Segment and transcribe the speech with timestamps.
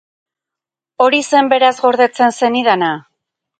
[1.07, 2.93] Hori zen beraz gordetzen zenidana?